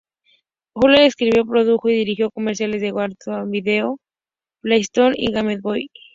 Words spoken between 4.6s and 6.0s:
PlayStation y Game Boy.